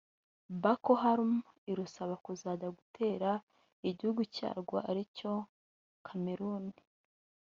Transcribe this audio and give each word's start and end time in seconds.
Boko 0.61 0.91
Haram 1.01 1.33
irusaba 1.71 2.13
kuzajya 2.25 2.67
rutera 2.75 3.31
igihugu 3.89 4.21
cyarwo 4.35 4.75
ari 4.89 5.03
cyo 5.17 5.33
Cameroun 6.05 6.65